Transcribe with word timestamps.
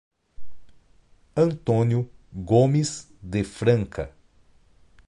Antônio 1.37 2.09
Gomes 2.33 3.07
de 3.21 3.43
Franca 3.43 4.11